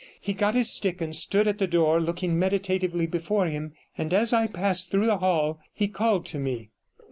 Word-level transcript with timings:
He 0.19 0.33
got 0.33 0.55
his 0.55 0.71
stick, 0.73 0.99
and 0.99 1.15
stood 1.15 1.47
at 1.47 1.59
the 1.59 1.67
door 1.67 2.01
looking 2.01 2.39
meditatively 2.39 3.05
before 3.05 3.45
him, 3.45 3.73
and 3.95 4.11
as 4.15 4.33
I 4.33 4.47
passed 4.47 4.89
through 4.89 5.05
the 5.05 5.17
hall 5.19 5.59
he 5.75 5.87
called 5.87 6.25
to 6.29 6.39
me. 6.39 6.71